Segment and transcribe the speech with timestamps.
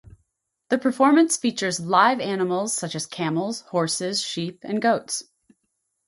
[0.69, 5.21] The performance features live animals, such as camels, horses, sheep, and goats.